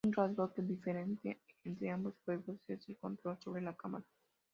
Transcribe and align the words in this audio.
Un 0.03 0.13
rasgo 0.13 0.51
que 0.51 0.63
difiere 0.63 1.05
entre 1.63 1.91
ambos 1.91 2.15
juegos 2.25 2.57
es 2.67 2.89
el 2.89 2.97
control 2.97 3.37
sobre 3.39 3.61
la 3.61 3.75
cámara. 3.77 4.03